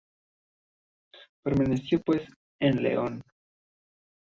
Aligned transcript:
Permaneció, 1.43 2.01
pues, 2.01 2.23
en 2.59 2.81
León. 2.81 3.23